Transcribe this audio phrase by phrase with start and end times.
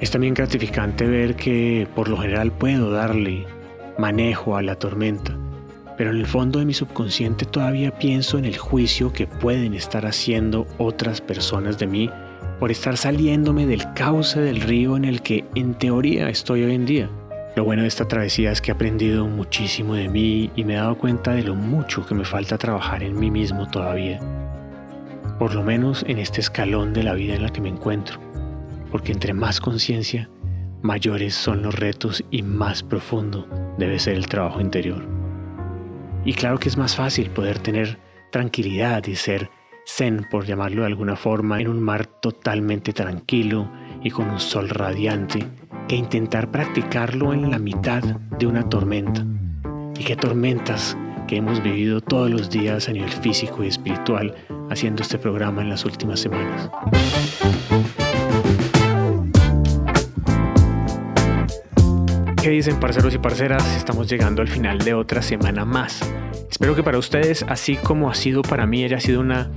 [0.00, 3.46] Es también gratificante ver que por lo general puedo darle
[3.98, 5.36] manejo a la tormenta,
[5.96, 10.04] pero en el fondo de mi subconsciente todavía pienso en el juicio que pueden estar
[10.04, 12.10] haciendo otras personas de mí
[12.58, 16.86] por estar saliéndome del cauce del río en el que en teoría estoy hoy en
[16.86, 17.10] día.
[17.56, 20.76] Lo bueno de esta travesía es que he aprendido muchísimo de mí y me he
[20.76, 24.18] dado cuenta de lo mucho que me falta trabajar en mí mismo todavía.
[25.38, 28.33] Por lo menos en este escalón de la vida en la que me encuentro.
[28.94, 30.30] Porque entre más conciencia,
[30.80, 35.04] mayores son los retos y más profundo debe ser el trabajo interior.
[36.24, 37.98] Y claro que es más fácil poder tener
[38.30, 39.50] tranquilidad y ser
[39.84, 43.68] zen, por llamarlo de alguna forma, en un mar totalmente tranquilo
[44.04, 45.44] y con un sol radiante,
[45.88, 48.04] que intentar practicarlo en la mitad
[48.38, 49.26] de una tormenta.
[49.98, 54.36] Y qué tormentas que hemos vivido todos los días a nivel físico y espiritual
[54.70, 56.70] haciendo este programa en las últimas semanas.
[62.44, 63.74] ¿Qué dicen parceros y parceras?
[63.74, 66.02] Estamos llegando al final de otra semana más.
[66.50, 69.50] Espero que para ustedes, así como ha sido para mí, haya sido una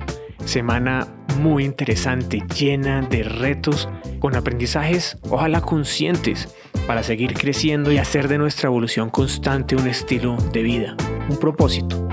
[0.46, 1.06] semana
[1.38, 6.56] muy interesante, llena de retos, con aprendizajes, ojalá conscientes,
[6.88, 10.96] para seguir creciendo y hacer de nuestra evolución constante un estilo de vida,
[11.30, 12.08] un propósito.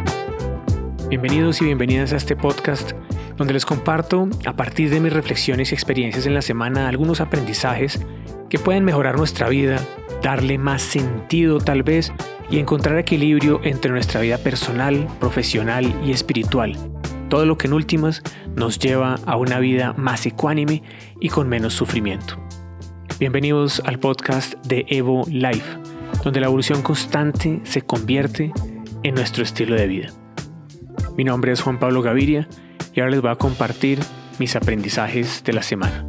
[1.09, 2.95] Bienvenidos y bienvenidas a este podcast
[3.37, 8.05] donde les comparto, a partir de mis reflexiones y experiencias en la semana, algunos aprendizajes
[8.49, 9.81] que pueden mejorar nuestra vida,
[10.25, 12.11] darle más sentido tal vez
[12.51, 16.75] y encontrar equilibrio entre nuestra vida personal, profesional y espiritual.
[17.29, 18.23] Todo lo que en últimas
[18.57, 20.83] nos lleva a una vida más ecuánime
[21.21, 22.39] y con menos sufrimiento.
[23.19, 25.79] Bienvenidos al podcast de Evo Life,
[26.25, 28.51] donde la evolución constante se convierte
[29.03, 30.09] en nuestro estilo de vida.
[31.19, 32.49] Mi nombre es Juan Pablo Gaviria
[32.95, 33.99] y ahora les voy a compartir
[34.39, 36.07] mis aprendizajes de la semana.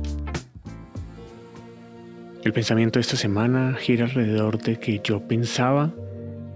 [2.46, 5.92] El pensamiento de esta semana gira alrededor de que yo pensaba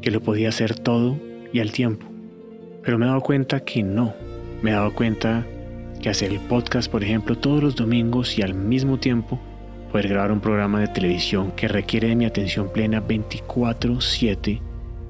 [0.04, 1.20] que lo podía hacer todo
[1.52, 2.06] y al tiempo,
[2.84, 4.14] pero me he dado cuenta que no.
[4.61, 5.48] Me he dado cuenta
[6.00, 9.39] que hacer el podcast, por ejemplo, todos los domingos y al mismo tiempo
[9.92, 14.61] poder grabar un programa de televisión que requiere de mi atención plena 24/7,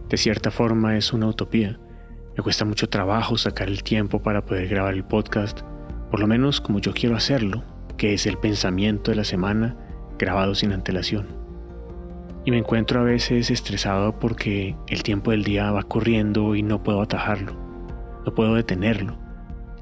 [0.08, 1.78] de cierta forma es una utopía.
[2.38, 5.60] Me cuesta mucho trabajo sacar el tiempo para poder grabar el podcast,
[6.10, 7.66] por lo menos como yo quiero hacerlo,
[7.98, 9.89] que es el pensamiento de la semana
[10.20, 11.28] grabado sin antelación.
[12.46, 16.84] Y me encuentro a veces estresado porque el tiempo del día va corriendo y no
[16.84, 17.54] puedo atajarlo,
[18.26, 19.18] no puedo detenerlo.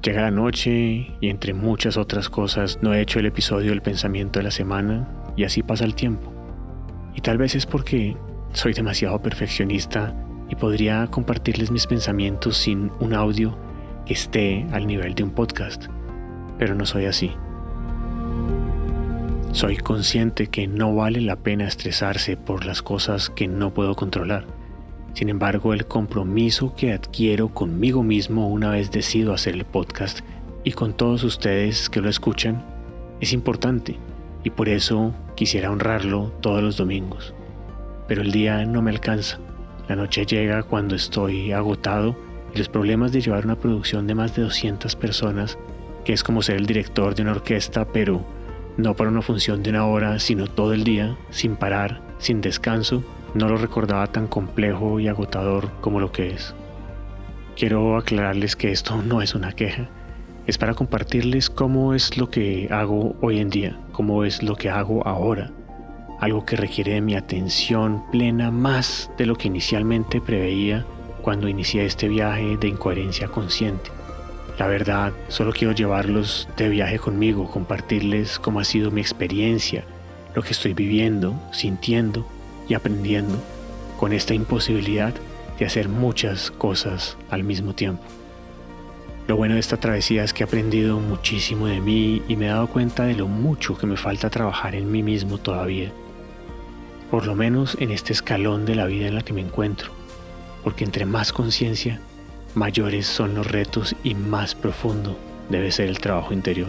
[0.02, 4.38] Llega la noche y entre muchas otras cosas no he hecho el episodio del pensamiento
[4.38, 6.32] de la semana y así pasa el tiempo.
[7.14, 8.16] Y tal vez es porque
[8.52, 10.14] soy demasiado perfeccionista
[10.48, 13.58] y podría compartirles mis pensamientos sin un audio
[14.06, 15.86] que esté al nivel de un podcast,
[16.58, 17.32] pero no soy así.
[19.58, 24.46] Soy consciente que no vale la pena estresarse por las cosas que no puedo controlar.
[25.14, 30.20] Sin embargo, el compromiso que adquiero conmigo mismo una vez decido hacer el podcast
[30.62, 32.64] y con todos ustedes que lo escuchan
[33.20, 33.96] es importante
[34.44, 37.34] y por eso quisiera honrarlo todos los domingos.
[38.06, 39.40] Pero el día no me alcanza.
[39.88, 42.16] La noche llega cuando estoy agotado
[42.54, 45.58] y los problemas de llevar una producción de más de 200 personas,
[46.04, 48.37] que es como ser el director de una orquesta, pero
[48.78, 53.02] no para una función de una hora, sino todo el día, sin parar, sin descanso,
[53.34, 56.54] no lo recordaba tan complejo y agotador como lo que es.
[57.56, 59.88] Quiero aclararles que esto no es una queja,
[60.46, 64.70] es para compartirles cómo es lo que hago hoy en día, cómo es lo que
[64.70, 65.50] hago ahora,
[66.20, 70.86] algo que requiere de mi atención plena más de lo que inicialmente preveía
[71.20, 73.97] cuando inicié este viaje de incoherencia consciente.
[74.58, 79.84] La verdad, solo quiero llevarlos de viaje conmigo, compartirles cómo ha sido mi experiencia,
[80.34, 82.26] lo que estoy viviendo, sintiendo
[82.68, 83.36] y aprendiendo
[83.98, 85.14] con esta imposibilidad
[85.58, 88.02] de hacer muchas cosas al mismo tiempo.
[89.28, 92.48] Lo bueno de esta travesía es que he aprendido muchísimo de mí y me he
[92.48, 95.92] dado cuenta de lo mucho que me falta trabajar en mí mismo todavía.
[97.10, 99.92] Por lo menos en este escalón de la vida en la que me encuentro.
[100.64, 102.00] Porque entre más conciencia,
[102.58, 105.16] mayores son los retos y más profundo
[105.48, 106.68] debe ser el trabajo interior.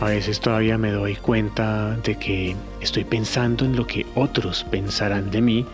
[0.00, 5.30] A veces todavía me doy cuenta de que estoy pensando en lo que otros pensarán
[5.30, 5.66] de mí,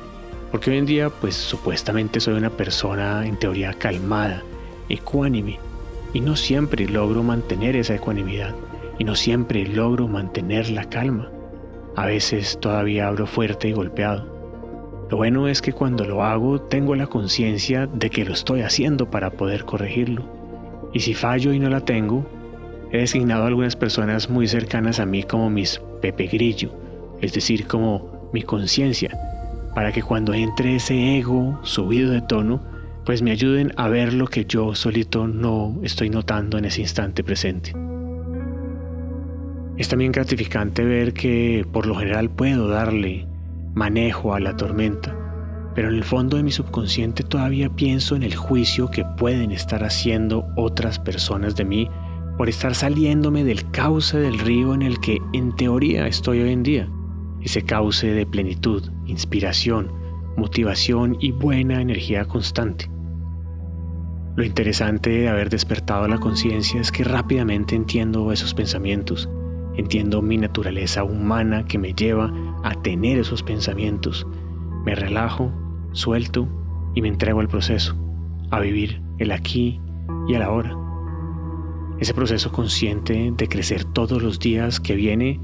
[0.50, 4.42] porque hoy en día pues supuestamente soy una persona en teoría calmada,
[4.88, 5.58] ecuánime,
[6.12, 8.54] y no siempre logro mantener esa ecuanimidad,
[8.98, 11.30] y no siempre logro mantener la calma.
[11.96, 14.31] A veces todavía abro fuerte y golpeado.
[15.12, 19.10] Lo bueno es que cuando lo hago tengo la conciencia de que lo estoy haciendo
[19.10, 20.24] para poder corregirlo.
[20.94, 22.26] Y si fallo y no la tengo,
[22.90, 26.74] He designado a algunas personas muy cercanas a mí como mis Pepe Grillo,
[27.20, 29.10] es decir, como mi conciencia,
[29.74, 32.62] para que cuando entre ese ego subido de tono,
[33.04, 37.22] pues me ayuden a ver lo que yo solito no estoy notando en ese instante
[37.22, 37.74] presente.
[39.76, 43.26] Es también gratificante ver que por lo general puedo darle
[43.74, 45.16] manejo a la tormenta,
[45.74, 49.82] pero en el fondo de mi subconsciente todavía pienso en el juicio que pueden estar
[49.84, 51.88] haciendo otras personas de mí
[52.36, 56.62] por estar saliéndome del cauce del río en el que en teoría estoy hoy en
[56.62, 56.88] día,
[57.42, 59.90] ese cauce de plenitud, inspiración,
[60.36, 62.90] motivación y buena energía constante.
[64.34, 69.28] Lo interesante de haber despertado la conciencia es que rápidamente entiendo esos pensamientos,
[69.76, 74.26] entiendo mi naturaleza humana que me lleva a tener esos pensamientos,
[74.84, 75.52] me relajo,
[75.92, 76.48] suelto
[76.94, 77.96] y me entrego al proceso,
[78.50, 79.80] a vivir el aquí
[80.28, 80.76] y el ahora.
[81.98, 85.40] Ese proceso consciente de crecer todos los días que viene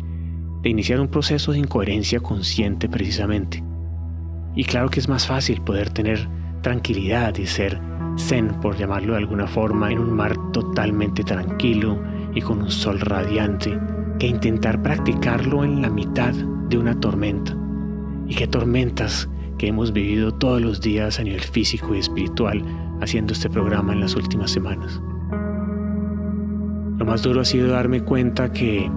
[0.62, 3.62] de iniciar un proceso de incoherencia consciente precisamente.
[4.56, 6.28] Y claro que es más fácil poder tener
[6.62, 7.80] tranquilidad y ser
[8.18, 11.98] zen, por llamarlo de alguna forma, en un mar totalmente tranquilo
[12.34, 13.78] y con un sol radiante,
[14.18, 16.34] que intentar practicarlo en la mitad
[16.68, 17.56] de una tormenta.
[18.26, 19.28] Y qué tormentas
[19.58, 22.62] que hemos vivido todos los días a nivel físico y espiritual
[23.00, 25.00] haciendo este programa en las últimas semanas.
[26.98, 28.90] Lo más duro ha sido darme cuenta que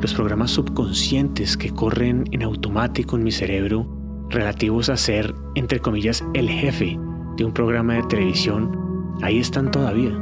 [0.00, 3.86] los programas subconscientes que corren en automático en mi cerebro
[4.30, 6.98] relativos a ser, entre comillas, el jefe
[7.36, 10.16] de un programa de televisión, ahí están todavía.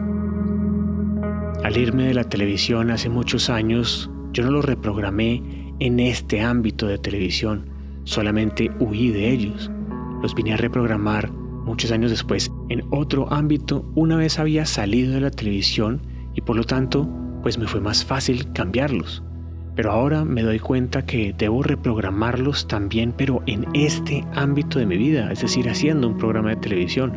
[1.65, 6.87] Al irme de la televisión hace muchos años, yo no los reprogramé en este ámbito
[6.87, 7.67] de televisión,
[8.05, 9.71] solamente huí de ellos.
[10.23, 15.21] Los vine a reprogramar muchos años después en otro ámbito una vez había salido de
[15.21, 16.01] la televisión
[16.35, 17.09] y por lo tanto
[17.43, 19.23] pues me fue más fácil cambiarlos.
[19.77, 24.97] Pero ahora me doy cuenta que debo reprogramarlos también, pero en este ámbito de mi
[24.97, 27.13] vida, es decir, haciendo un programa de televisión.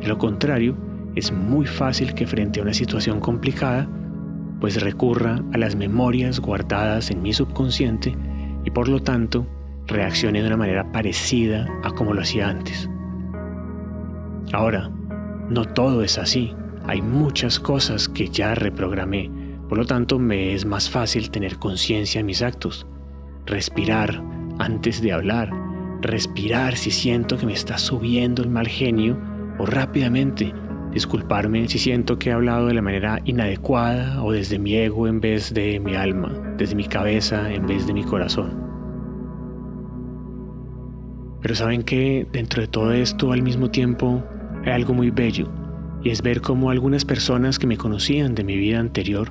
[0.00, 0.76] De lo contrario,
[1.14, 3.86] es muy fácil que frente a una situación complicada,
[4.60, 8.16] pues recurra a las memorias guardadas en mi subconsciente
[8.64, 9.46] y por lo tanto
[9.86, 12.88] reaccione de una manera parecida a como lo hacía antes.
[14.52, 14.90] Ahora,
[15.48, 16.54] no todo es así.
[16.86, 19.30] Hay muchas cosas que ya reprogramé
[19.68, 22.86] por lo tanto, me es más fácil tener conciencia en mis actos,
[23.46, 24.22] respirar
[24.58, 25.50] antes de hablar,
[26.02, 29.18] respirar si siento que me está subiendo el mal genio
[29.58, 30.54] o rápidamente
[30.96, 35.20] disculparme si siento que he hablado de la manera inadecuada o desde mi ego en
[35.20, 38.64] vez de mi alma, desde mi cabeza en vez de mi corazón.
[41.42, 44.24] Pero saben que dentro de todo esto al mismo tiempo
[44.64, 45.52] hay algo muy bello
[46.02, 49.30] y es ver cómo algunas personas que me conocían de mi vida anterior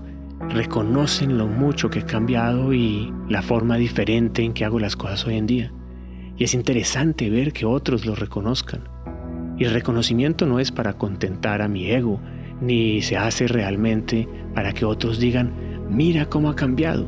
[0.49, 5.25] reconocen lo mucho que he cambiado y la forma diferente en que hago las cosas
[5.25, 5.73] hoy en día.
[6.37, 8.94] Y es interesante ver que otros lo reconozcan.
[9.57, 12.19] Y el reconocimiento no es para contentar a mi ego,
[12.61, 15.51] ni se hace realmente para que otros digan,
[15.89, 17.07] mira cómo ha cambiado.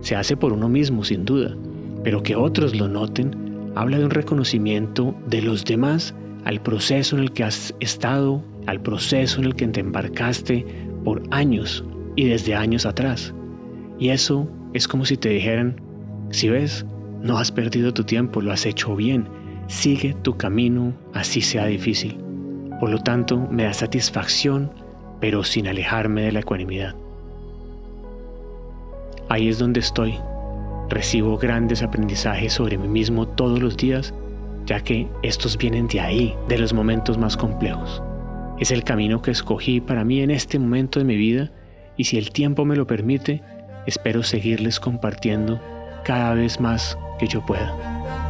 [0.00, 1.56] Se hace por uno mismo, sin duda,
[2.04, 7.22] pero que otros lo noten habla de un reconocimiento de los demás al proceso en
[7.22, 10.64] el que has estado, al proceso en el que te embarcaste
[11.04, 11.84] por años
[12.16, 13.34] y desde años atrás.
[13.98, 15.80] Y eso es como si te dijeran,
[16.30, 16.86] si ves,
[17.22, 19.28] no has perdido tu tiempo, lo has hecho bien,
[19.68, 22.18] sigue tu camino, así sea difícil.
[22.80, 24.72] Por lo tanto, me da satisfacción,
[25.20, 26.96] pero sin alejarme de la ecuanimidad.
[29.28, 30.14] Ahí es donde estoy.
[30.88, 34.14] Recibo grandes aprendizajes sobre mí mismo todos los días,
[34.64, 38.02] ya que estos vienen de ahí, de los momentos más complejos.
[38.58, 41.50] Es el camino que escogí para mí en este momento de mi vida
[41.96, 43.42] y si el tiempo me lo permite,
[43.86, 45.60] espero seguirles compartiendo
[46.04, 48.27] cada vez más que yo pueda.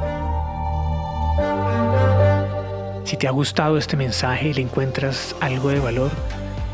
[3.09, 6.11] Si te ha gustado este mensaje y le encuentras algo de valor,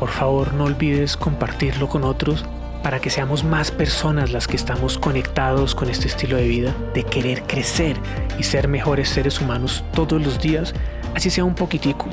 [0.01, 2.43] por favor no olvides compartirlo con otros
[2.83, 7.03] para que seamos más personas las que estamos conectados con este estilo de vida, de
[7.03, 7.95] querer crecer
[8.37, 10.73] y ser mejores seres humanos todos los días,
[11.15, 12.07] así sea un poquitico,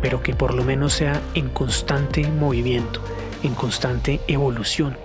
[0.00, 3.00] pero que por lo menos sea en constante movimiento
[3.42, 4.96] en constante evolución.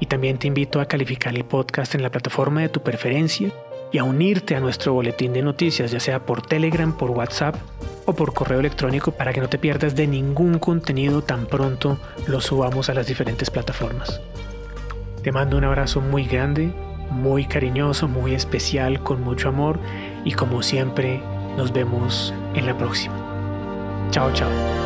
[0.00, 3.52] Y también te invito a calificar el podcast en la plataforma de tu preferencia
[3.92, 7.56] y a unirte a nuestro boletín de noticias, ya sea por Telegram, por WhatsApp
[8.04, 12.40] o por correo electrónico para que no te pierdas de ningún contenido tan pronto lo
[12.40, 14.20] subamos a las diferentes plataformas.
[15.22, 16.72] Te mando un abrazo muy grande,
[17.10, 19.78] muy cariñoso, muy especial, con mucho amor
[20.24, 21.20] y como siempre
[21.56, 23.14] nos vemos en la próxima.
[24.10, 24.85] Chao, chao.